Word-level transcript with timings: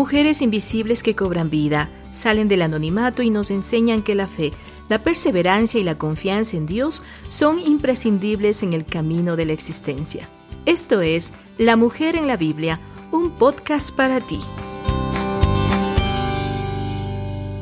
Mujeres 0.00 0.40
invisibles 0.40 1.02
que 1.02 1.14
cobran 1.14 1.50
vida, 1.50 1.90
salen 2.10 2.48
del 2.48 2.62
anonimato 2.62 3.20
y 3.20 3.28
nos 3.28 3.50
enseñan 3.50 4.02
que 4.02 4.14
la 4.14 4.26
fe, 4.26 4.50
la 4.88 5.02
perseverancia 5.02 5.78
y 5.78 5.84
la 5.84 5.98
confianza 5.98 6.56
en 6.56 6.64
Dios 6.64 7.02
son 7.28 7.58
imprescindibles 7.58 8.62
en 8.62 8.72
el 8.72 8.86
camino 8.86 9.36
de 9.36 9.44
la 9.44 9.52
existencia. 9.52 10.26
Esto 10.64 11.02
es 11.02 11.34
La 11.58 11.76
Mujer 11.76 12.16
en 12.16 12.26
la 12.26 12.38
Biblia, 12.38 12.80
un 13.12 13.32
podcast 13.32 13.94
para 13.94 14.22
ti. 14.22 14.38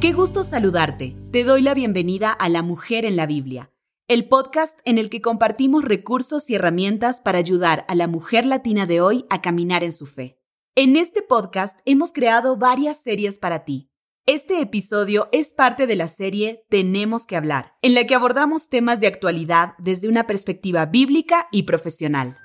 Qué 0.00 0.14
gusto 0.14 0.42
saludarte. 0.42 1.14
Te 1.32 1.44
doy 1.44 1.60
la 1.60 1.74
bienvenida 1.74 2.32
a 2.32 2.48
La 2.48 2.62
Mujer 2.62 3.04
en 3.04 3.16
la 3.16 3.26
Biblia, 3.26 3.72
el 4.08 4.26
podcast 4.26 4.80
en 4.86 4.96
el 4.96 5.10
que 5.10 5.20
compartimos 5.20 5.84
recursos 5.84 6.48
y 6.48 6.54
herramientas 6.54 7.20
para 7.20 7.36
ayudar 7.36 7.84
a 7.88 7.94
la 7.94 8.06
mujer 8.06 8.46
latina 8.46 8.86
de 8.86 9.02
hoy 9.02 9.26
a 9.28 9.42
caminar 9.42 9.84
en 9.84 9.92
su 9.92 10.06
fe. 10.06 10.41
En 10.74 10.96
este 10.96 11.20
podcast 11.20 11.78
hemos 11.84 12.14
creado 12.14 12.56
varias 12.56 12.96
series 12.96 13.36
para 13.36 13.66
ti. 13.66 13.90
Este 14.24 14.62
episodio 14.62 15.28
es 15.30 15.52
parte 15.52 15.86
de 15.86 15.96
la 15.96 16.08
serie 16.08 16.64
Tenemos 16.70 17.26
que 17.26 17.36
hablar, 17.36 17.74
en 17.82 17.94
la 17.94 18.06
que 18.06 18.14
abordamos 18.14 18.70
temas 18.70 18.98
de 18.98 19.06
actualidad 19.06 19.74
desde 19.76 20.08
una 20.08 20.26
perspectiva 20.26 20.86
bíblica 20.86 21.46
y 21.52 21.64
profesional. 21.64 22.38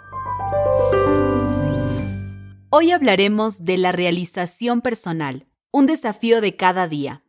Hoy 2.69 2.91
hablaremos 2.91 3.63
de 3.63 3.77
la 3.77 3.93
realización 3.93 4.81
personal, 4.81 5.47
un 5.71 5.85
desafío 5.85 6.41
de 6.41 6.57
cada 6.57 6.89
día. 6.89 7.23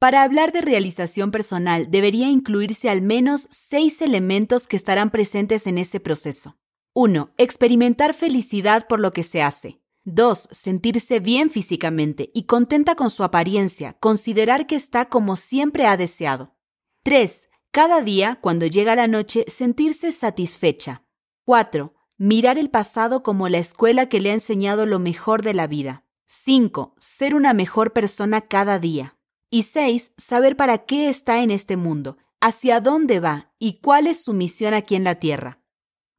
Para 0.00 0.24
hablar 0.24 0.50
de 0.50 0.62
realización 0.62 1.30
personal 1.30 1.92
debería 1.92 2.28
incluirse 2.28 2.90
al 2.90 3.02
menos 3.02 3.46
seis 3.52 4.02
elementos 4.02 4.66
que 4.66 4.76
estarán 4.76 5.12
presentes 5.12 5.68
en 5.68 5.78
ese 5.78 6.00
proceso. 6.00 6.58
1. 6.94 7.34
Experimentar 7.36 8.14
felicidad 8.14 8.88
por 8.88 8.98
lo 8.98 9.12
que 9.12 9.22
se 9.22 9.42
hace. 9.42 9.80
2. 10.04 10.48
Sentirse 10.50 11.20
bien 11.20 11.50
físicamente 11.50 12.30
y 12.34 12.44
contenta 12.44 12.94
con 12.94 13.10
su 13.10 13.22
apariencia, 13.22 13.92
considerar 13.94 14.66
que 14.66 14.76
está 14.76 15.08
como 15.08 15.36
siempre 15.36 15.86
ha 15.86 15.96
deseado. 15.96 16.56
3. 17.02 17.48
Cada 17.70 18.02
día, 18.02 18.38
cuando 18.40 18.66
llega 18.66 18.96
la 18.96 19.06
noche, 19.06 19.44
sentirse 19.48 20.10
satisfecha. 20.12 21.04
4. 21.44 21.94
Mirar 22.16 22.58
el 22.58 22.70
pasado 22.70 23.22
como 23.22 23.48
la 23.48 23.58
escuela 23.58 24.08
que 24.08 24.20
le 24.20 24.30
ha 24.30 24.34
enseñado 24.34 24.86
lo 24.86 24.98
mejor 24.98 25.42
de 25.42 25.54
la 25.54 25.66
vida. 25.66 26.04
5. 26.26 26.94
Ser 26.98 27.34
una 27.34 27.54
mejor 27.54 27.92
persona 27.92 28.40
cada 28.40 28.78
día. 28.78 29.18
Y 29.50 29.64
6. 29.64 30.14
Saber 30.16 30.56
para 30.56 30.78
qué 30.78 31.08
está 31.08 31.42
en 31.42 31.50
este 31.50 31.76
mundo, 31.76 32.18
hacia 32.40 32.80
dónde 32.80 33.20
va 33.20 33.52
y 33.58 33.80
cuál 33.80 34.06
es 34.06 34.22
su 34.22 34.32
misión 34.32 34.74
aquí 34.74 34.94
en 34.94 35.04
la 35.04 35.16
Tierra. 35.16 35.59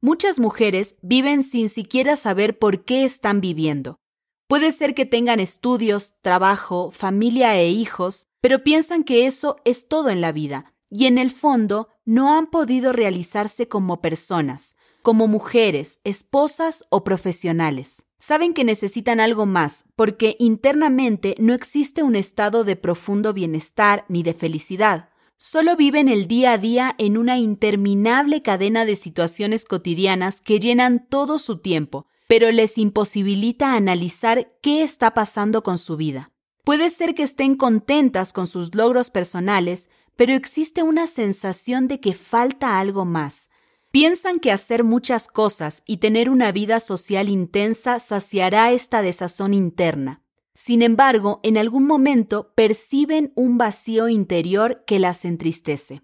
Muchas 0.04 0.40
mujeres 0.40 0.96
viven 1.00 1.44
sin 1.44 1.68
siquiera 1.68 2.16
saber 2.16 2.58
por 2.58 2.84
qué 2.84 3.04
están 3.04 3.40
viviendo. 3.40 4.00
Puede 4.48 4.72
ser 4.72 4.96
que 4.96 5.06
tengan 5.06 5.38
estudios, 5.38 6.14
trabajo, 6.22 6.90
familia 6.90 7.56
e 7.56 7.68
hijos, 7.68 8.26
pero 8.40 8.64
piensan 8.64 9.04
que 9.04 9.26
eso 9.26 9.58
es 9.64 9.86
todo 9.86 10.10
en 10.10 10.20
la 10.20 10.32
vida, 10.32 10.74
y 10.90 11.06
en 11.06 11.18
el 11.18 11.30
fondo 11.30 11.88
no 12.04 12.36
han 12.36 12.48
podido 12.48 12.92
realizarse 12.92 13.68
como 13.68 14.02
personas, 14.02 14.74
como 15.02 15.28
mujeres, 15.28 16.00
esposas 16.02 16.84
o 16.90 17.04
profesionales. 17.04 18.04
Saben 18.18 18.54
que 18.54 18.64
necesitan 18.64 19.20
algo 19.20 19.46
más, 19.46 19.84
porque 19.94 20.34
internamente 20.40 21.36
no 21.38 21.54
existe 21.54 22.02
un 22.02 22.16
estado 22.16 22.64
de 22.64 22.74
profundo 22.74 23.32
bienestar 23.32 24.04
ni 24.08 24.24
de 24.24 24.34
felicidad 24.34 25.11
solo 25.42 25.74
viven 25.74 26.06
el 26.06 26.28
día 26.28 26.52
a 26.52 26.58
día 26.58 26.94
en 26.98 27.18
una 27.18 27.36
interminable 27.36 28.42
cadena 28.42 28.84
de 28.84 28.94
situaciones 28.94 29.64
cotidianas 29.64 30.40
que 30.40 30.60
llenan 30.60 31.04
todo 31.08 31.36
su 31.36 31.58
tiempo, 31.58 32.06
pero 32.28 32.52
les 32.52 32.78
imposibilita 32.78 33.74
analizar 33.74 34.52
qué 34.62 34.84
está 34.84 35.14
pasando 35.14 35.64
con 35.64 35.78
su 35.78 35.96
vida. 35.96 36.30
Puede 36.62 36.90
ser 36.90 37.16
que 37.16 37.24
estén 37.24 37.56
contentas 37.56 38.32
con 38.32 38.46
sus 38.46 38.72
logros 38.76 39.10
personales, 39.10 39.90
pero 40.14 40.32
existe 40.32 40.84
una 40.84 41.08
sensación 41.08 41.88
de 41.88 41.98
que 41.98 42.14
falta 42.14 42.78
algo 42.78 43.04
más. 43.04 43.50
Piensan 43.90 44.38
que 44.38 44.52
hacer 44.52 44.84
muchas 44.84 45.26
cosas 45.26 45.82
y 45.86 45.96
tener 45.96 46.30
una 46.30 46.52
vida 46.52 46.78
social 46.78 47.28
intensa 47.28 47.98
saciará 47.98 48.70
esta 48.70 49.02
desazón 49.02 49.54
interna. 49.54 50.22
Sin 50.54 50.82
embargo, 50.82 51.40
en 51.42 51.56
algún 51.56 51.86
momento 51.86 52.52
perciben 52.54 53.32
un 53.34 53.58
vacío 53.58 54.08
interior 54.08 54.84
que 54.86 54.98
las 54.98 55.24
entristece. 55.24 56.02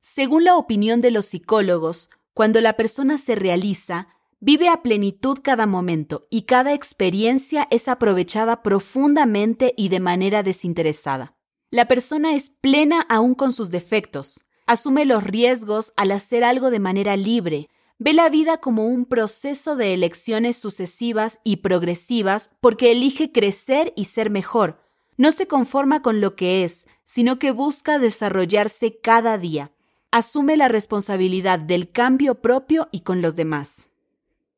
Según 0.00 0.44
la 0.44 0.56
opinión 0.56 1.00
de 1.00 1.10
los 1.10 1.26
psicólogos, 1.26 2.10
cuando 2.34 2.60
la 2.60 2.76
persona 2.76 3.18
se 3.18 3.34
realiza, 3.34 4.08
vive 4.38 4.68
a 4.68 4.82
plenitud 4.82 5.38
cada 5.42 5.66
momento 5.66 6.26
y 6.30 6.42
cada 6.42 6.72
experiencia 6.72 7.68
es 7.70 7.88
aprovechada 7.88 8.62
profundamente 8.62 9.74
y 9.76 9.88
de 9.88 10.00
manera 10.00 10.42
desinteresada. 10.42 11.36
La 11.70 11.86
persona 11.86 12.34
es 12.34 12.50
plena 12.50 13.02
aún 13.08 13.34
con 13.34 13.52
sus 13.52 13.70
defectos, 13.70 14.46
asume 14.66 15.04
los 15.04 15.22
riesgos 15.24 15.92
al 15.96 16.12
hacer 16.12 16.44
algo 16.44 16.70
de 16.70 16.80
manera 16.80 17.16
libre, 17.16 17.68
Ve 18.02 18.14
la 18.14 18.30
vida 18.30 18.56
como 18.56 18.86
un 18.86 19.04
proceso 19.04 19.76
de 19.76 19.92
elecciones 19.92 20.56
sucesivas 20.56 21.38
y 21.44 21.56
progresivas 21.56 22.50
porque 22.62 22.92
elige 22.92 23.30
crecer 23.30 23.92
y 23.94 24.06
ser 24.06 24.30
mejor. 24.30 24.80
No 25.18 25.32
se 25.32 25.46
conforma 25.46 26.00
con 26.00 26.22
lo 26.22 26.34
que 26.34 26.64
es, 26.64 26.86
sino 27.04 27.38
que 27.38 27.50
busca 27.50 27.98
desarrollarse 27.98 28.98
cada 29.02 29.36
día. 29.36 29.72
Asume 30.10 30.56
la 30.56 30.68
responsabilidad 30.68 31.58
del 31.58 31.90
cambio 31.90 32.36
propio 32.36 32.88
y 32.90 33.00
con 33.00 33.20
los 33.20 33.36
demás. 33.36 33.90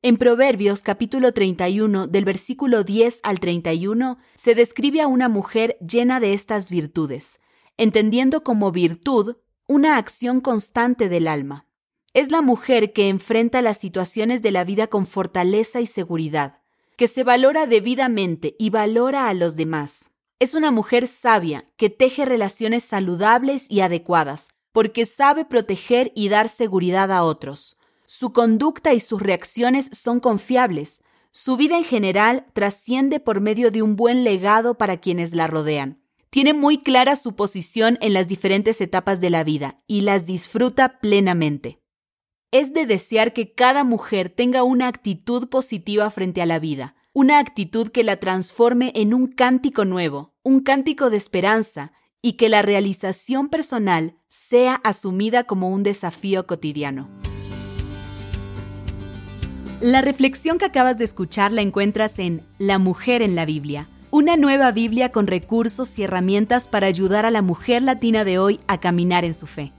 En 0.02 0.18
Proverbios 0.18 0.84
capítulo 0.84 1.32
31 1.32 2.06
del 2.06 2.24
versículo 2.24 2.84
10 2.84 3.22
al 3.24 3.40
31 3.40 4.18
se 4.36 4.54
describe 4.54 5.00
a 5.00 5.08
una 5.08 5.28
mujer 5.28 5.76
llena 5.80 6.20
de 6.20 6.32
estas 6.32 6.70
virtudes, 6.70 7.40
entendiendo 7.76 8.44
como 8.44 8.70
virtud 8.70 9.34
una 9.66 9.96
acción 9.96 10.40
constante 10.40 11.08
del 11.08 11.26
alma. 11.26 11.66
Es 12.14 12.30
la 12.30 12.42
mujer 12.42 12.92
que 12.92 13.08
enfrenta 13.08 13.62
las 13.62 13.78
situaciones 13.78 14.42
de 14.42 14.50
la 14.50 14.64
vida 14.64 14.88
con 14.88 15.06
fortaleza 15.06 15.80
y 15.80 15.86
seguridad, 15.86 16.58
que 16.96 17.08
se 17.08 17.24
valora 17.24 17.64
debidamente 17.66 18.54
y 18.58 18.68
valora 18.68 19.30
a 19.30 19.34
los 19.34 19.56
demás. 19.56 20.10
Es 20.38 20.52
una 20.52 20.70
mujer 20.70 21.06
sabia 21.06 21.64
que 21.78 21.88
teje 21.88 22.26
relaciones 22.26 22.84
saludables 22.84 23.66
y 23.70 23.80
adecuadas, 23.80 24.50
porque 24.72 25.06
sabe 25.06 25.46
proteger 25.46 26.12
y 26.14 26.28
dar 26.28 26.50
seguridad 26.50 27.10
a 27.12 27.22
otros. 27.22 27.78
Su 28.04 28.34
conducta 28.34 28.92
y 28.92 29.00
sus 29.00 29.22
reacciones 29.22 29.88
son 29.92 30.20
confiables. 30.20 31.02
Su 31.30 31.56
vida 31.56 31.78
en 31.78 31.84
general 31.84 32.44
trasciende 32.52 33.20
por 33.20 33.40
medio 33.40 33.70
de 33.70 33.80
un 33.80 33.96
buen 33.96 34.22
legado 34.22 34.76
para 34.76 34.98
quienes 34.98 35.32
la 35.32 35.46
rodean. 35.46 36.02
Tiene 36.28 36.52
muy 36.52 36.76
clara 36.76 37.16
su 37.16 37.34
posición 37.34 37.96
en 38.02 38.12
las 38.12 38.28
diferentes 38.28 38.82
etapas 38.82 39.18
de 39.22 39.30
la 39.30 39.44
vida 39.44 39.78
y 39.86 40.02
las 40.02 40.26
disfruta 40.26 41.00
plenamente 41.00 41.81
es 42.52 42.74
de 42.74 42.84
desear 42.86 43.32
que 43.32 43.54
cada 43.54 43.82
mujer 43.82 44.28
tenga 44.28 44.62
una 44.62 44.86
actitud 44.86 45.48
positiva 45.48 46.10
frente 46.10 46.42
a 46.42 46.46
la 46.46 46.58
vida, 46.58 46.94
una 47.14 47.38
actitud 47.38 47.88
que 47.88 48.04
la 48.04 48.18
transforme 48.18 48.92
en 48.94 49.14
un 49.14 49.26
cántico 49.26 49.86
nuevo, 49.86 50.34
un 50.42 50.60
cántico 50.60 51.10
de 51.10 51.16
esperanza, 51.16 51.92
y 52.20 52.34
que 52.34 52.48
la 52.48 52.62
realización 52.62 53.48
personal 53.48 54.14
sea 54.28 54.76
asumida 54.84 55.44
como 55.44 55.70
un 55.70 55.82
desafío 55.82 56.46
cotidiano. 56.46 57.08
La 59.80 60.02
reflexión 60.02 60.58
que 60.58 60.66
acabas 60.66 60.98
de 60.98 61.04
escuchar 61.04 61.50
la 61.50 61.62
encuentras 61.62 62.20
en 62.20 62.46
La 62.58 62.78
mujer 62.78 63.22
en 63.22 63.34
la 63.34 63.44
Biblia, 63.44 63.88
una 64.12 64.36
nueva 64.36 64.70
Biblia 64.70 65.10
con 65.10 65.26
recursos 65.26 65.98
y 65.98 66.04
herramientas 66.04 66.68
para 66.68 66.86
ayudar 66.86 67.26
a 67.26 67.32
la 67.32 67.42
mujer 67.42 67.82
latina 67.82 68.24
de 68.24 68.38
hoy 68.38 68.60
a 68.68 68.78
caminar 68.78 69.24
en 69.24 69.34
su 69.34 69.48
fe. 69.48 69.72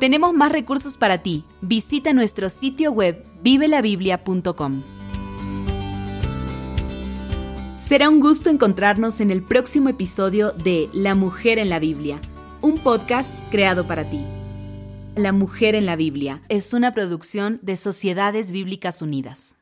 Tenemos 0.00 0.32
más 0.32 0.50
recursos 0.50 0.96
para 0.96 1.22
ti. 1.22 1.44
Visita 1.60 2.14
nuestro 2.14 2.48
sitio 2.48 2.90
web 2.90 3.22
vivelabiblia.com. 3.42 4.82
Será 7.76 8.08
un 8.08 8.20
gusto 8.20 8.48
encontrarnos 8.48 9.20
en 9.20 9.30
el 9.30 9.42
próximo 9.42 9.90
episodio 9.90 10.52
de 10.52 10.88
La 10.94 11.14
Mujer 11.14 11.58
en 11.58 11.68
la 11.68 11.78
Biblia, 11.78 12.18
un 12.62 12.78
podcast 12.78 13.30
creado 13.50 13.86
para 13.86 14.08
ti. 14.08 14.24
La 15.16 15.32
Mujer 15.32 15.74
en 15.74 15.84
la 15.84 15.96
Biblia 15.96 16.40
es 16.48 16.72
una 16.72 16.94
producción 16.94 17.58
de 17.60 17.76
Sociedades 17.76 18.52
Bíblicas 18.52 19.02
Unidas. 19.02 19.56